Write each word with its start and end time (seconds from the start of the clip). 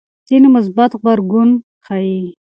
ځینې 0.27 0.47
مثبت 0.55 0.91
غبرګون 0.99 1.49
ښيي. 1.85 2.21